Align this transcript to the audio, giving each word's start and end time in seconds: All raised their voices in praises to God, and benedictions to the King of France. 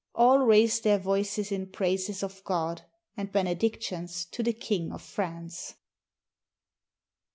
All 0.15 0.39
raised 0.39 0.83
their 0.83 0.97
voices 0.97 1.51
in 1.51 1.67
praises 1.67 2.21
to 2.21 2.31
God, 2.43 2.81
and 3.15 3.31
benedictions 3.31 4.25
to 4.31 4.41
the 4.41 4.51
King 4.53 4.91
of 4.91 5.03
France. 5.03 5.75